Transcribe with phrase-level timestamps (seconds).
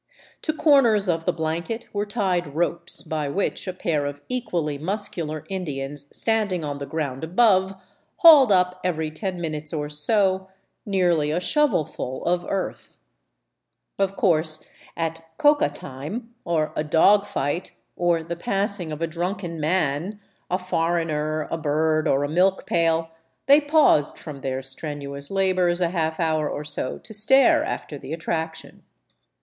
[0.41, 5.45] To corners of the blanket were tied ropes, by which a pair )f equally muscular
[5.47, 7.75] Indians standing on the ground above
[8.15, 10.47] hauled up ivery ten minutes or so
[10.87, 12.97] nearly a shovelful of earth.
[13.99, 14.67] Of course,
[14.97, 20.57] at coca time,'' or a dog fight, or the passing of a drunken man, a
[20.57, 23.11] for iigner, a bird, or a milk pail,
[23.45, 28.13] they paused from their strenuous labors I half hour or so to stare after the
[28.13, 28.81] attraction.